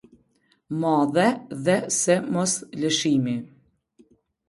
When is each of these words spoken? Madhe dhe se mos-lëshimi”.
Madhe 0.83 1.27
dhe 1.65 1.77
se 1.99 2.15
mos-lëshimi”. 2.33 3.37